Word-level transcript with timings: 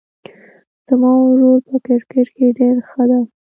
زما 0.87 1.11
ورور 1.19 1.59
په 1.69 1.75
کرکټ 1.85 2.27
کې 2.35 2.45
ډېر 2.59 2.75
ښه 2.89 3.03
ده 3.09 3.19